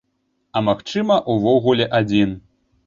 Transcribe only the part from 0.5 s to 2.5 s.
А магчыма, увогуле адзін.